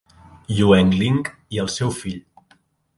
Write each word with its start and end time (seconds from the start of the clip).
Yuengling 0.59 1.21
i 1.57 1.63
el 1.67 1.73
seu 1.77 1.95
fill. 2.03 2.21